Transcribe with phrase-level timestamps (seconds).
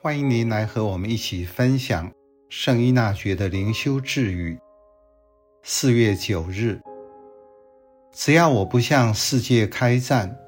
[0.00, 2.08] 欢迎您来和我们一起分享
[2.48, 4.56] 圣依纳爵的灵修智语。
[5.64, 6.80] 四月九日，
[8.12, 10.38] 只要我不向世界开战，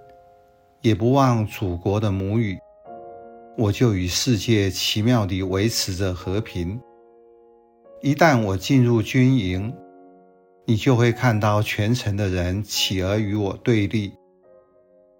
[0.82, 2.56] 也不忘祖国的母语，
[3.58, 6.80] 我就与世界奇妙地维持着和平。
[8.02, 9.74] 一旦我进入军营，
[10.64, 14.12] 你就会看到全城的人企而与我对立，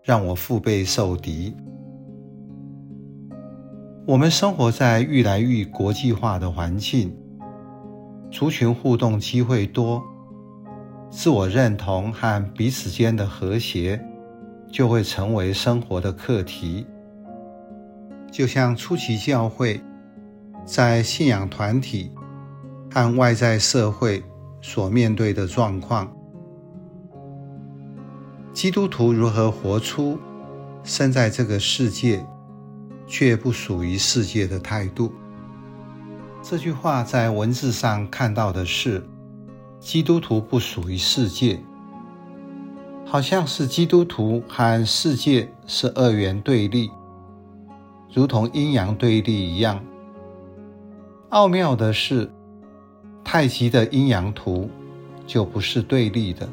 [0.05, 1.53] 让我腹背受敌。
[4.11, 7.17] 我们生活在愈来愈国际化的环境，
[8.29, 10.03] 族群互动机会多，
[11.09, 14.05] 自我认同和彼此间的和谐
[14.69, 16.85] 就会成为生活的课题。
[18.33, 19.81] 就像初期教会
[20.65, 22.11] 在信仰团体
[22.91, 24.21] 和外在社会
[24.61, 26.13] 所面对的状况，
[28.53, 30.19] 基督徒如何活出
[30.83, 32.27] 生在这个世界，
[33.11, 35.13] 却不属于世界的态度。
[36.41, 39.05] 这句话在文字上看到的是，
[39.81, 41.61] 基督徒不属于世界，
[43.05, 46.89] 好像是基督徒和世界是二元对立，
[48.15, 49.85] 如同阴阳对立一样。
[51.31, 52.31] 奥妙的是，
[53.25, 54.71] 太极的阴阳图
[55.27, 56.49] 就不是对立的，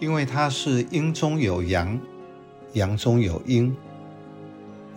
[0.00, 2.00] 因为它是阴中有阳，
[2.72, 3.76] 阳中有阴。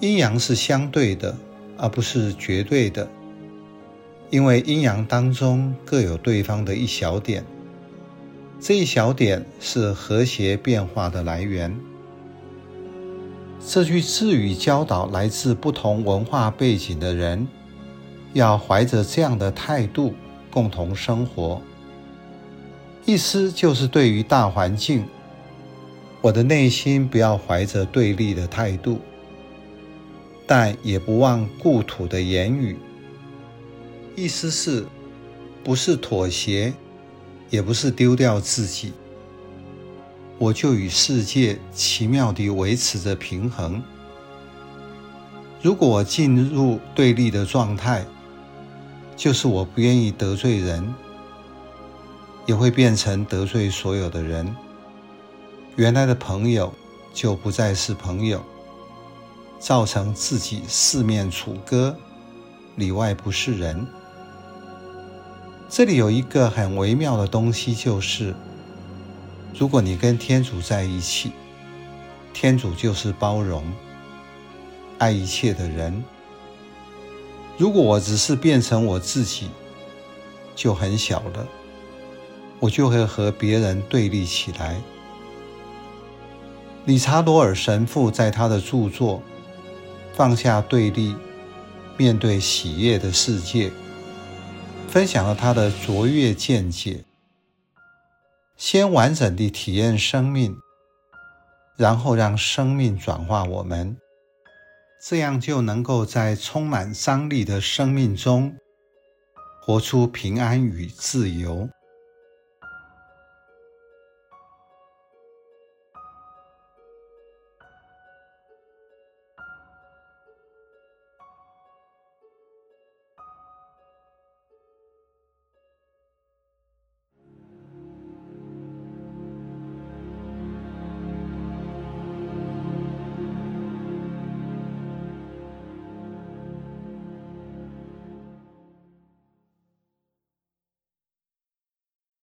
[0.02, 1.38] 阴阳是相对的，
[1.78, 3.08] 而不是绝对的，
[4.32, 7.46] 因为阴阳当中各有对方的一小点，
[8.60, 11.80] 这一小点是和谐变化的来源。
[13.64, 17.48] 这句智语教导来自不同文化背景的人，
[18.34, 20.16] 要怀着这样的态度
[20.50, 21.62] 共同生活。
[23.06, 25.06] 意思就是对于大环境，
[26.22, 29.00] 我的内心不要怀着对立的态度。
[30.54, 32.76] 但也不忘故土的言语，
[34.18, 34.86] 意思是，
[35.64, 36.74] 不是妥协，
[37.50, 38.92] 也不是丢掉自己，
[40.38, 43.82] 我就与世界奇妙地维持着平衡。
[45.62, 48.06] 如果我进入对立的状态，
[49.16, 50.94] 就是我不愿意得罪人，
[52.46, 54.54] 也会变成得罪所有的人。
[55.78, 56.74] 原来的朋友
[57.14, 58.44] 就不再是朋友。
[59.62, 61.96] 造成自己四面楚歌，
[62.78, 63.86] 里外不是人。
[65.70, 68.34] 这里有一个很微妙的东西，就是
[69.54, 71.32] 如果你跟天主在一起，
[72.34, 73.64] 天主就是包容、
[74.98, 76.04] 爱一切的人。
[77.56, 79.48] 如果我只是变成我自己，
[80.56, 81.48] 就很小了，
[82.60, 84.82] 我就会和别人对立起来。
[86.86, 89.22] 理查罗尔神父在他的著作。
[90.14, 91.16] 放下对立，
[91.98, 93.72] 面对喜悦的世界，
[94.88, 97.04] 分享了他的卓越见解。
[98.58, 100.56] 先完整地体验生命，
[101.76, 103.98] 然后让生命转化我们，
[105.04, 108.56] 这样就能够在充满张力的生命中，
[109.64, 111.68] 活出平安与自由。